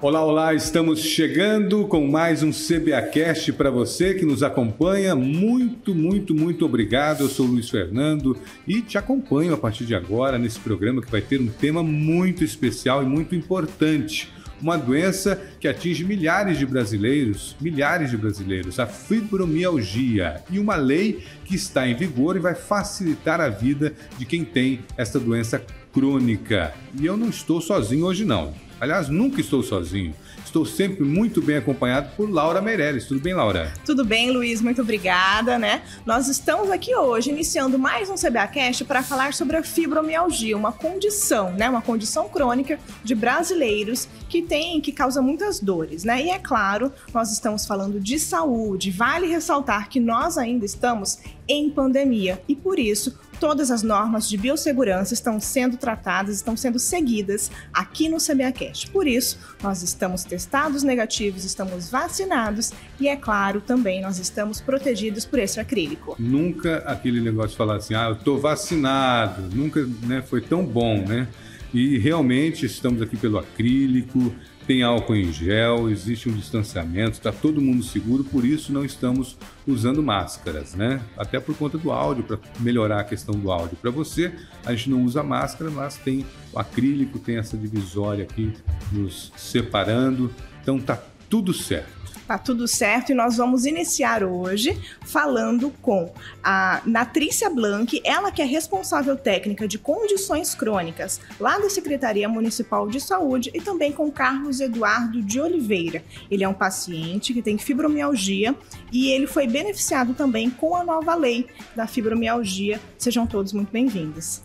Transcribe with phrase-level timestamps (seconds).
[0.00, 5.14] Olá, olá, estamos chegando com mais um CBAcast para você que nos acompanha.
[5.14, 7.22] Muito, muito, muito obrigado.
[7.22, 8.36] Eu sou o Luiz Fernando
[8.68, 12.44] e te acompanho a partir de agora nesse programa que vai ter um tema muito
[12.44, 14.30] especial e muito importante.
[14.60, 21.24] Uma doença que atinge milhares de brasileiros, milhares de brasileiros, a fibromialgia, e uma lei
[21.44, 25.62] que está em vigor e vai facilitar a vida de quem tem essa doença
[25.92, 26.74] crônica.
[26.98, 28.52] E eu não estou sozinho hoje não.
[28.80, 30.14] Aliás, nunca estou sozinho.
[30.44, 33.06] Estou sempre muito bem acompanhado por Laura Meirelles.
[33.06, 33.72] Tudo bem, Laura?
[33.84, 34.60] Tudo bem, Luiz.
[34.60, 35.82] Muito obrigada, né?
[36.06, 41.52] Nós estamos aqui hoje iniciando mais um CBAcast para falar sobre a fibromialgia, uma condição,
[41.52, 41.68] né?
[41.68, 46.24] Uma condição crônica de brasileiros que tem, que causa muitas dores, né?
[46.24, 48.90] E é claro, nós estamos falando de saúde.
[48.90, 51.18] Vale ressaltar que nós ainda estamos
[51.48, 56.78] em pandemia e por isso todas as normas de biossegurança estão sendo tratadas, estão sendo
[56.78, 58.90] seguidas aqui no CBAcast.
[58.90, 65.26] Por isso, nós estamos testados negativos, estamos vacinados e, é claro, também nós estamos protegidos
[65.26, 66.16] por esse acrílico.
[66.18, 71.04] Nunca aquele negócio de falar assim, ah, eu tô vacinado, nunca né, foi tão bom,
[71.06, 71.28] né?
[71.74, 74.32] E realmente estamos aqui pelo acrílico,
[74.64, 79.36] tem álcool em gel, existe um distanciamento, está todo mundo seguro, por isso não estamos
[79.66, 81.02] usando máscaras, né?
[81.16, 83.76] Até por conta do áudio, para melhorar a questão do áudio.
[83.76, 84.32] Para você,
[84.64, 88.52] a gente não usa máscara, mas tem o acrílico, tem essa divisória aqui
[88.92, 92.03] nos separando, então tá tudo certo.
[92.26, 96.10] Tá tudo certo e nós vamos iniciar hoje falando com
[96.42, 102.88] a Natrícia Blanc, ela que é responsável técnica de condições crônicas lá da Secretaria Municipal
[102.88, 106.02] de Saúde e também com Carlos Eduardo de Oliveira.
[106.30, 108.54] Ele é um paciente que tem fibromialgia
[108.90, 112.80] e ele foi beneficiado também com a nova lei da fibromialgia.
[112.96, 114.40] Sejam todos muito bem-vindos.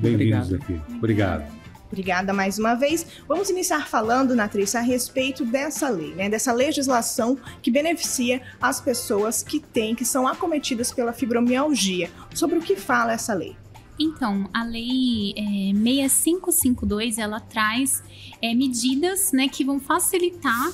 [0.00, 0.80] Bem-vindos aqui.
[0.94, 1.65] Obrigado.
[1.86, 3.06] Obrigada mais uma vez.
[3.28, 6.28] Vamos iniciar falando, Natrícia, a respeito dessa lei, né?
[6.28, 12.10] Dessa legislação que beneficia as pessoas que têm, que são acometidas pela fibromialgia.
[12.34, 13.56] Sobre o que fala essa lei?
[13.98, 18.02] Então, a lei é, 6552, ela traz
[18.42, 20.70] é, medidas né, que vão facilitar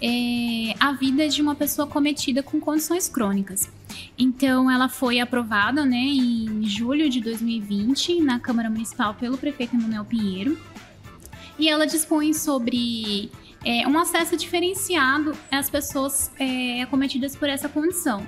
[0.00, 3.70] é, a vida de uma pessoa cometida com condições crônicas.
[4.16, 10.04] Então, ela foi aprovada né, em julho de 2020 na Câmara Municipal pelo prefeito Emanuel
[10.04, 10.58] Pinheiro.
[11.58, 13.30] E ela dispõe sobre
[13.64, 18.26] é, um acesso diferenciado às pessoas é, acometidas por essa condição.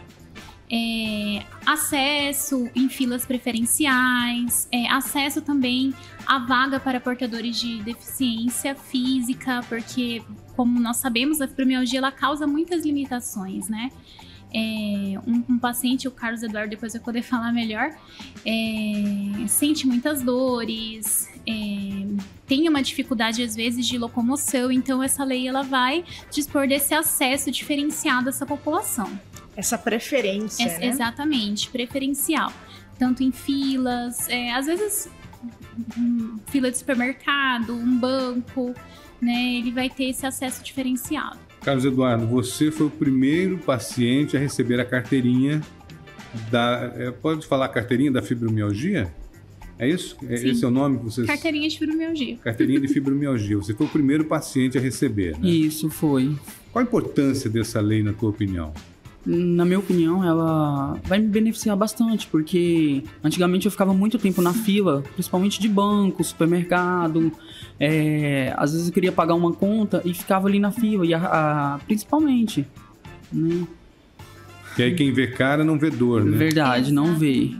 [0.72, 5.92] É, acesso em filas preferenciais, é, acesso também
[6.25, 10.22] à vaga para portadores de deficiência física, porque,
[10.54, 13.91] como nós sabemos, a fibromialgia ela causa muitas limitações, né?
[14.53, 17.91] é, um, um, paciente, o Carlos Eduardo depois vai poder falar melhor,
[18.44, 22.06] é, sente muitas dores, é,
[22.47, 27.50] tem uma dificuldade às vezes de locomoção, então essa lei ela vai dispor desse acesso
[27.50, 29.10] diferenciado a essa população.
[29.56, 30.86] Essa preferência, é, né?
[30.86, 32.52] Exatamente, preferencial.
[32.98, 35.08] Tanto em filas, é, às vezes
[36.46, 38.74] fila de supermercado, um banco,
[39.20, 39.54] né?
[39.56, 41.38] Ele vai ter esse acesso diferenciado.
[41.62, 45.60] Carlos Eduardo, você foi o primeiro paciente a receber a carteirinha
[46.50, 46.92] da.
[46.96, 49.12] É, pode falar carteirinha da fibromialgia?
[49.78, 50.16] É isso?
[50.28, 50.50] É, Sim.
[50.50, 51.26] Esse é o nome que vocês.
[51.26, 52.36] Carteirinha de fibromialgia.
[52.36, 53.56] Carteirinha de fibromialgia.
[53.56, 55.48] Você foi o primeiro paciente a receber, né?
[55.48, 56.36] Isso, foi.
[56.70, 58.72] Qual a importância dessa lei, na tua opinião?
[59.25, 64.53] Na minha opinião, ela vai me beneficiar bastante, porque antigamente eu ficava muito tempo na
[64.53, 67.30] fila, principalmente de banco, supermercado.
[67.78, 71.19] É, às vezes eu queria pagar uma conta e ficava ali na fila, e a,
[71.19, 72.66] a, principalmente,
[73.32, 73.66] né?
[74.78, 76.36] E aí quem vê cara não vê dor, né?
[76.36, 77.50] Verdade, não vê.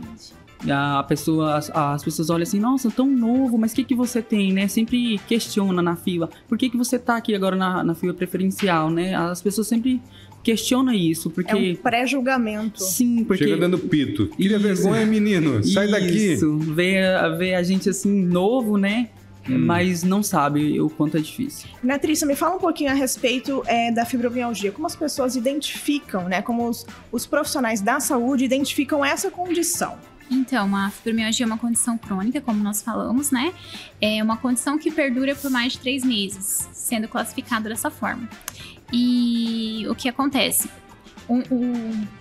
[0.69, 4.21] A pessoa, as, as, pessoas olham assim, nossa, tão novo, mas o que, que você
[4.21, 4.67] tem, né?
[4.67, 6.29] Sempre questiona na fila.
[6.47, 9.15] Por que, que você tá aqui agora na, na fila preferencial, né?
[9.15, 9.99] As pessoas sempre
[10.43, 11.51] questiona isso, porque...
[11.51, 12.81] É um pré-julgamento.
[12.83, 13.43] Sim, porque...
[13.43, 14.27] Chega dando pito.
[14.37, 15.63] Tira vergonha, menino.
[15.63, 15.91] Sai isso.
[15.91, 16.33] daqui.
[16.33, 16.57] Isso.
[16.57, 17.01] Vê,
[17.37, 19.09] vê a gente assim, novo, né?
[19.49, 19.57] Hum.
[19.65, 21.67] Mas não sabe o quanto é difícil.
[21.83, 24.71] Natrícia, me fala um pouquinho a respeito é, da fibromialgia.
[24.71, 26.41] Como as pessoas identificam, né?
[26.41, 29.97] Como os, os profissionais da saúde identificam essa condição?
[30.29, 33.53] Então, a fibromialgia é uma condição crônica, como nós falamos, né?
[33.99, 38.29] É uma condição que perdura por mais de três meses, sendo classificada dessa forma.
[38.91, 40.69] E o que acontece?
[41.27, 41.41] O,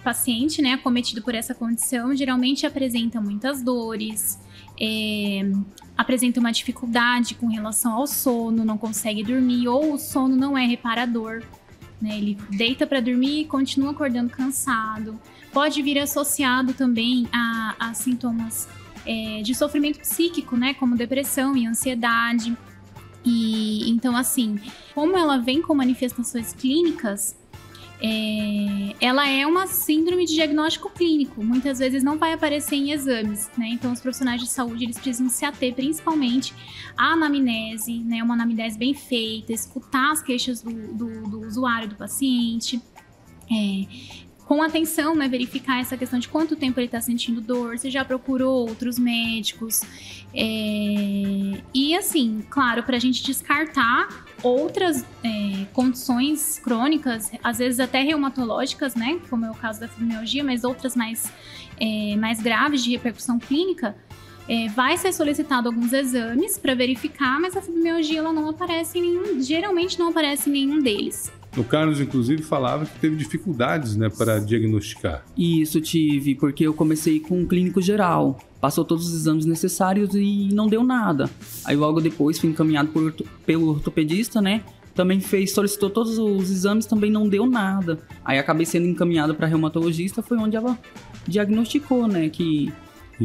[0.05, 4.39] paciente, né, acometido por essa condição, geralmente apresenta muitas dores,
[4.81, 5.51] é,
[5.99, 10.65] apresenta uma dificuldade com relação ao sono, não consegue dormir, ou o sono não é
[10.65, 11.43] reparador.
[12.01, 12.17] Né?
[12.19, 15.19] Ele deita para dormir e continua acordando cansado.
[15.53, 18.69] Pode vir associado também a, a sintomas
[19.05, 22.57] é, de sofrimento psíquico, né, como depressão e ansiedade.
[23.25, 24.59] E então, assim,
[24.95, 27.37] como ela vem com manifestações clínicas,
[28.03, 31.45] é, ela é uma síndrome de diagnóstico clínico.
[31.45, 33.69] Muitas vezes não vai aparecer em exames, né?
[33.69, 36.55] Então, os profissionais de saúde eles precisam se ater principalmente
[36.97, 38.23] à anamnese, né?
[38.23, 42.81] Uma anamnese bem feita, escutar as queixas do, do, do usuário, do paciente.
[43.53, 43.87] É,
[44.51, 48.05] com atenção, né, verificar essa questão de quanto tempo ele está sentindo dor, se já
[48.05, 49.81] procurou outros médicos.
[50.35, 51.61] É...
[51.73, 58.97] E assim, claro, para a gente descartar outras é, condições crônicas, às vezes até reumatológicas,
[58.97, 61.33] né, como é o caso da fibromialgia, mas outras mais,
[61.79, 63.95] é, mais graves de repercussão clínica,
[64.49, 69.03] é, vai ser solicitado alguns exames para verificar, mas a fibromialgia ela não aparece em
[69.03, 71.31] nenhum, geralmente não aparece em nenhum deles.
[71.57, 75.25] O Carlos, inclusive, falava que teve dificuldades né, para diagnosticar.
[75.37, 78.39] Isso, tive, porque eu comecei com um clínico geral.
[78.61, 81.29] Passou todos os exames necessários e não deu nada.
[81.65, 83.13] Aí logo depois fui encaminhado por,
[83.45, 84.63] pelo ortopedista, né?
[84.95, 87.99] Também fez, solicitou todos os exames, também não deu nada.
[88.25, 90.79] Aí acabei sendo encaminhado para reumatologista, foi onde ela
[91.27, 92.73] diagnosticou, né, que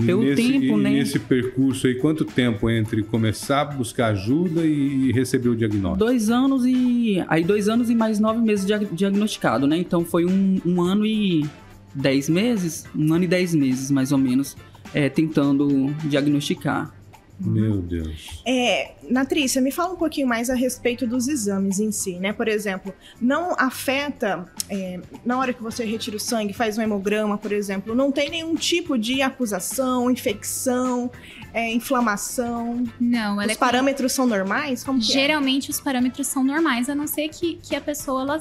[0.03, 0.89] Pelo nesse, tempo, e né?
[0.91, 6.05] nesse percurso aí, quanto tempo entre começar a buscar ajuda e receber o diagnóstico?
[6.05, 7.23] Dois anos e.
[7.27, 9.77] Aí dois anos e mais nove meses diagnosticado, né?
[9.77, 11.45] Então foi um, um ano e
[11.93, 14.57] dez meses, um ano e dez meses, mais ou menos,
[14.93, 16.93] é, tentando diagnosticar.
[17.39, 18.41] Meu Deus.
[18.45, 22.31] É, Natrícia, me fala um pouquinho mais a respeito dos exames em si, né?
[22.31, 27.37] Por exemplo, não afeta, é, na hora que você retira o sangue, faz um hemograma,
[27.37, 31.11] por exemplo, não tem nenhum tipo de acusação, infecção,
[31.53, 32.85] é, inflamação?
[32.99, 34.83] Não, ela Os é parâmetros são normais?
[34.83, 35.01] Como é?
[35.01, 38.39] Geralmente os parâmetros são normais, a não ser que, que a pessoa, ela,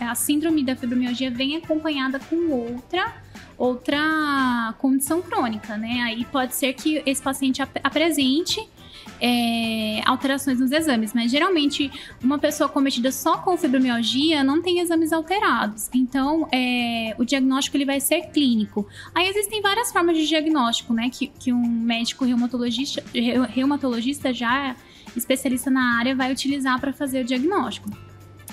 [0.00, 3.22] a síndrome da fibromialgia venha acompanhada com outra
[3.62, 3.98] outra
[4.78, 6.02] condição crônica, né?
[6.02, 8.60] Aí pode ser que esse paciente ap apresente
[9.20, 11.90] é, alterações nos exames, mas geralmente
[12.22, 15.88] uma pessoa cometida só com fibromialgia não tem exames alterados.
[15.94, 18.86] Então, é, o diagnóstico ele vai ser clínico.
[19.14, 21.08] Aí existem várias formas de diagnóstico, né?
[21.10, 23.02] Que, que um médico reumatologista,
[23.48, 24.74] reumatologista já
[25.16, 27.90] especialista na área vai utilizar para fazer o diagnóstico.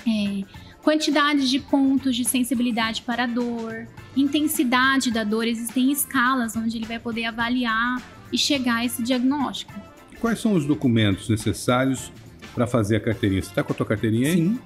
[0.06, 0.44] É,
[0.82, 6.98] quantidade de pontos de sensibilidade para dor, intensidade da dor, existem escalas onde ele vai
[6.98, 8.02] poder avaliar
[8.32, 9.72] e chegar a esse diagnóstico.
[10.20, 12.12] Quais são os documentos necessários
[12.54, 13.42] para fazer a carteirinha?
[13.42, 14.36] Você está com a tua carteirinha aí?
[14.36, 14.58] Sim.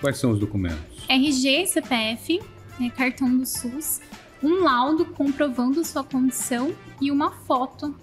[0.00, 1.04] Quais são os documentos?
[1.08, 2.40] RG, CPF,
[2.78, 4.00] né, cartão do SUS,
[4.42, 7.94] um laudo comprovando sua condição e uma foto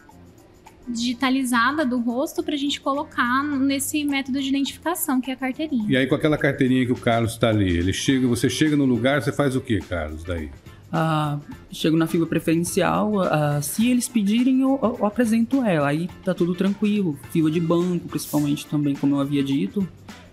[0.88, 5.86] digitalizada do rosto para a gente colocar nesse método de identificação que é a carteirinha.
[5.88, 8.86] E aí com aquela carteirinha que o Carlos está ali, ele chega, você chega no
[8.86, 10.24] lugar, você faz o que, Carlos?
[10.24, 10.50] Daí?
[10.92, 11.40] Ah,
[11.72, 15.88] chego na fila preferencial, ah, se eles pedirem, eu, eu, apresento ela.
[15.88, 17.18] Aí tá tudo tranquilo.
[17.32, 19.88] Fila de banco, principalmente também, como eu havia dito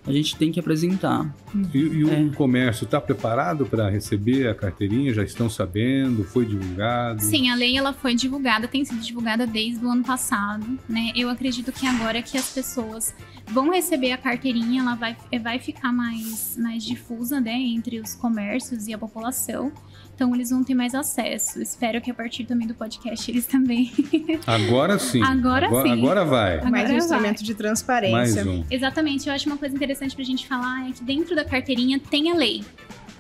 [0.07, 1.35] a gente tem que apresentar.
[1.75, 2.35] E, e o é.
[2.35, 5.13] comércio está preparado para receber a carteirinha?
[5.13, 6.23] Já estão sabendo?
[6.23, 7.21] Foi divulgado?
[7.21, 10.79] Sim, a lei ela foi divulgada, tem sido divulgada desde o ano passado.
[10.89, 11.11] Né?
[11.17, 13.13] Eu acredito que agora que as pessoas
[13.49, 18.87] vão receber a carteirinha, ela vai, vai ficar mais, mais difusa né, entre os comércios
[18.87, 19.73] e a população.
[20.17, 21.61] Então eles vão ter mais acesso.
[21.61, 23.93] Espero que a partir também do podcast eles também.
[24.47, 25.23] Agora sim.
[25.23, 25.93] Agora, agora sim.
[25.93, 26.55] Agora vai.
[26.55, 26.97] Agora mais um vai.
[26.97, 28.17] instrumento de transparência.
[28.17, 28.65] Mais um.
[28.71, 29.29] Exatamente.
[29.29, 32.35] Eu acho uma coisa interessante pra gente falar é que dentro da carteirinha tem a
[32.35, 32.65] lei.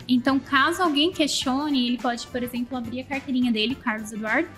[0.09, 4.49] Então, caso alguém questione, ele pode, por exemplo, abrir a carteirinha dele, Carlos Eduardo,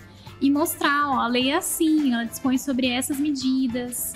[0.41, 4.15] e mostrar, ó, a lei é assim, ela dispõe sobre essas medidas,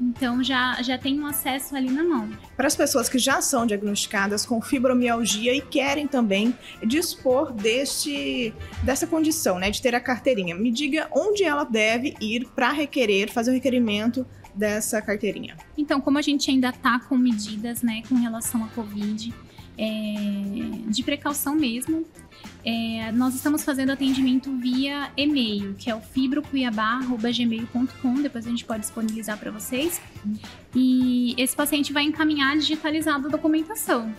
[0.00, 2.30] então já, já tem um acesso ali na mão.
[2.56, 9.06] Para as pessoas que já são diagnosticadas com fibromialgia e querem também dispor deste, dessa
[9.06, 13.50] condição, né, de ter a carteirinha, me diga onde ela deve ir para requerer, fazer
[13.50, 15.56] o requerimento dessa carteirinha.
[15.76, 19.32] Então, como a gente ainda está com medidas, né, com relação à Covid,
[19.78, 22.06] é, de precaução mesmo,
[22.64, 28.22] é, nós estamos fazendo atendimento via e-mail, que é o fibrocuiabá.gmail.com.
[28.22, 30.00] Depois a gente pode disponibilizar para vocês.
[30.74, 34.12] E esse paciente vai encaminhar digitalizado a documentação.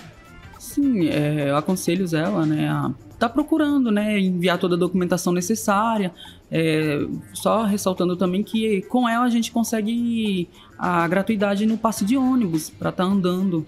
[0.59, 6.13] Sim, é, eu aconselho ela, né, a tá procurando, né, enviar toda a documentação necessária.
[6.51, 7.01] É,
[7.35, 12.71] só ressaltando também que com ela a gente consegue a gratuidade no passe de ônibus
[12.71, 13.67] para estar andando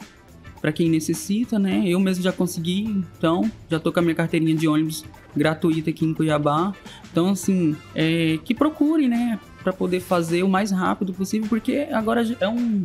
[0.61, 1.83] para quem necessita, né?
[1.87, 6.05] Eu mesmo já consegui, então já tô com a minha carteirinha de ônibus gratuita aqui
[6.05, 6.75] em Cuiabá.
[7.11, 12.25] Então assim, é, que procure, né, para poder fazer o mais rápido possível, porque agora
[12.41, 12.85] é um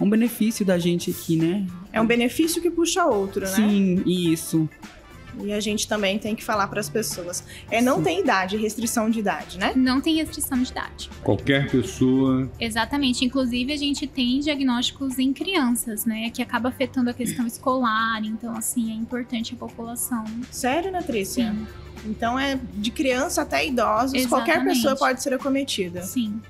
[0.00, 1.66] um benefício da gente aqui, né?
[1.92, 3.46] É um benefício que puxa outro, né?
[3.46, 4.68] Sim, isso.
[5.42, 7.44] E a gente também tem que falar para as pessoas.
[7.70, 8.04] É, não Sim.
[8.04, 9.72] tem idade, restrição de idade, né?
[9.74, 11.10] Não tem restrição de idade.
[11.22, 12.50] Qualquer pessoa.
[12.58, 13.24] Exatamente.
[13.24, 16.30] Inclusive, a gente tem diagnósticos em crianças, né?
[16.30, 18.24] Que acaba afetando a questão escolar.
[18.24, 20.24] Então, assim, é importante a população.
[20.50, 21.50] Sério, Natrícia?
[21.52, 21.66] Sim.
[22.06, 24.76] Então é de criança até idosos, qualquer Exatamente.
[24.76, 26.02] pessoa pode ser acometida.
[26.02, 26.40] Sim.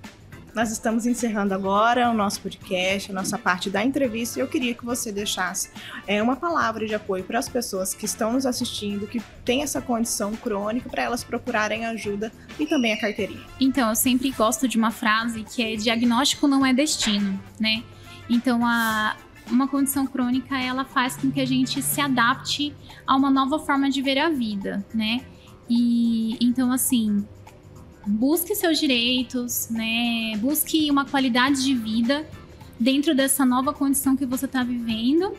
[0.54, 4.72] Nós estamos encerrando agora o nosso podcast, a nossa parte da entrevista, e eu queria
[4.72, 5.68] que você deixasse
[6.06, 9.82] é, uma palavra de apoio para as pessoas que estão nos assistindo, que têm essa
[9.82, 13.44] condição crônica, para elas procurarem ajuda e também a carteirinha.
[13.60, 17.82] Então, eu sempre gosto de uma frase que é diagnóstico não é destino, né?
[18.30, 19.16] Então, a,
[19.50, 22.72] uma condição crônica, ela faz com que a gente se adapte
[23.04, 25.20] a uma nova forma de ver a vida, né?
[25.68, 27.26] E então, assim,
[28.06, 30.36] busque seus direitos, né?
[30.38, 32.26] Busque uma qualidade de vida
[32.78, 35.32] dentro dessa nova condição que você está vivendo.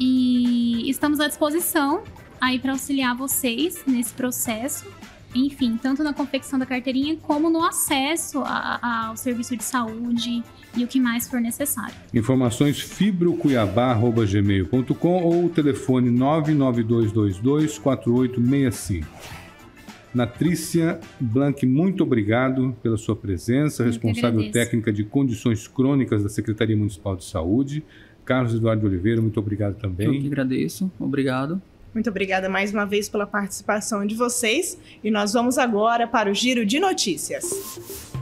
[0.00, 2.02] E estamos à disposição
[2.40, 4.86] aí para auxiliar vocês nesse processo
[5.34, 10.42] enfim, tanto na confecção da carteirinha como no acesso a- a- ao serviço de saúde
[10.74, 11.94] e o que mais for necessário.
[12.14, 19.04] Informações fibrocuiabá.gmail.com ou telefone 992224865.
[20.14, 24.52] Natrícia Blanc, muito obrigado pela sua presença, responsável agradeço.
[24.52, 27.84] técnica de condições crônicas da Secretaria Municipal de Saúde.
[28.24, 30.26] Carlos Eduardo Oliveira, muito obrigado Eu que também.
[30.26, 30.90] agradeço.
[30.98, 31.60] Obrigado.
[31.94, 36.34] Muito obrigada mais uma vez pela participação de vocês, e nós vamos agora para o
[36.34, 38.17] giro de notícias.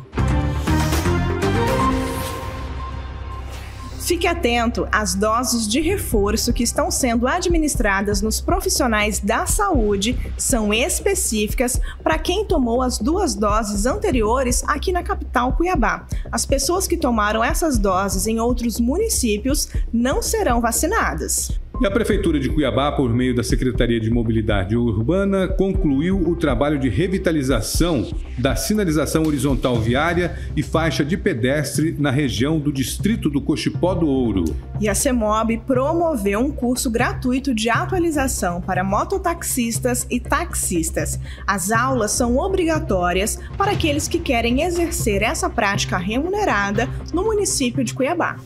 [4.06, 10.72] Fique atento às doses de reforço que estão sendo administradas nos profissionais da saúde, são
[10.72, 16.06] específicas para quem tomou as duas doses anteriores aqui na capital Cuiabá.
[16.30, 21.58] As pessoas que tomaram essas doses em outros municípios não serão vacinadas.
[21.78, 26.78] E a Prefeitura de Cuiabá, por meio da Secretaria de Mobilidade Urbana, concluiu o trabalho
[26.78, 33.42] de revitalização da sinalização horizontal viária e faixa de pedestre na região do Distrito do
[33.42, 34.44] Cochipó do Ouro.
[34.80, 41.20] E a CEMOB promoveu um curso gratuito de atualização para mototaxistas e taxistas.
[41.46, 47.92] As aulas são obrigatórias para aqueles que querem exercer essa prática remunerada no município de
[47.92, 48.36] Cuiabá.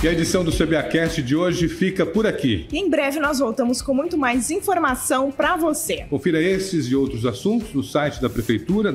[0.00, 2.68] E a edição do CBAcast de hoje fica por aqui.
[2.72, 6.04] E em breve nós voltamos com muito mais informação para você.
[6.08, 8.92] Confira esses e outros assuntos no site da Prefeitura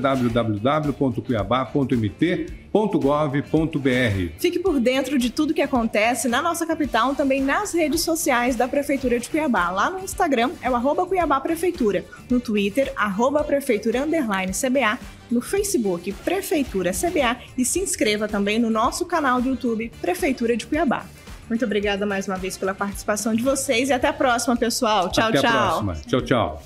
[2.73, 4.33] www.cuiabá.mt.gov.br.
[4.39, 8.67] Fique por dentro de tudo que acontece na nossa capital, também nas redes sociais da
[8.67, 9.69] Prefeitura de Cuiabá.
[9.69, 14.97] Lá no Instagram é o arroba Cuiabá Prefeitura, no Twitter, arroba Prefeitura Underline CBA,
[15.29, 20.65] no Facebook Prefeitura CBA e se inscreva também no nosso canal do YouTube Prefeitura de
[20.65, 21.05] Cuiabá.
[21.47, 25.11] Muito obrigada mais uma vez pela participação de vocês e até a próxima, pessoal.
[25.11, 25.49] Tchau, Até tchau.
[25.51, 25.95] a próxima.
[26.07, 26.63] Tchau, tchau.